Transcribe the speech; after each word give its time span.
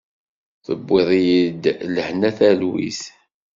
Tewwiḍ-iyi-d 0.65 1.63
lehna 1.93 2.29
talwit. 2.37 3.01